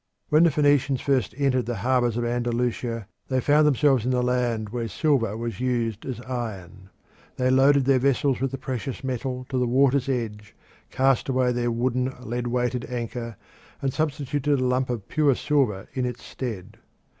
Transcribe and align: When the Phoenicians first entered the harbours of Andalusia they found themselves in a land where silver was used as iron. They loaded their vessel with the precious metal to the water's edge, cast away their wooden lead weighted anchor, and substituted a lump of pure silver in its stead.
When 0.29 0.45
the 0.45 0.49
Phoenicians 0.49 0.99
first 0.99 1.35
entered 1.37 1.67
the 1.67 1.75
harbours 1.85 2.17
of 2.17 2.25
Andalusia 2.25 3.07
they 3.27 3.39
found 3.39 3.67
themselves 3.67 4.03
in 4.03 4.11
a 4.13 4.21
land 4.21 4.69
where 4.69 4.87
silver 4.87 5.37
was 5.37 5.59
used 5.59 6.07
as 6.07 6.19
iron. 6.21 6.89
They 7.35 7.51
loaded 7.51 7.85
their 7.85 7.99
vessel 7.99 8.35
with 8.41 8.49
the 8.49 8.57
precious 8.57 9.03
metal 9.03 9.45
to 9.49 9.59
the 9.59 9.67
water's 9.67 10.09
edge, 10.09 10.55
cast 10.89 11.29
away 11.29 11.51
their 11.51 11.69
wooden 11.69 12.15
lead 12.19 12.47
weighted 12.47 12.85
anchor, 12.89 13.37
and 13.79 13.93
substituted 13.93 14.59
a 14.59 14.63
lump 14.65 14.89
of 14.89 15.07
pure 15.07 15.35
silver 15.35 15.87
in 15.93 16.07
its 16.07 16.23
stead. 16.23 16.77